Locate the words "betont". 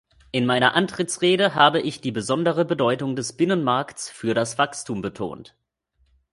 5.03-5.55